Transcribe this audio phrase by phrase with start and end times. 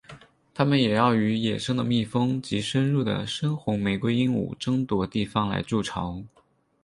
[0.55, 6.23] 它们也要与野生的蜜蜂及入侵的深红玫瑰鹦鹉争夺地方来筑巢。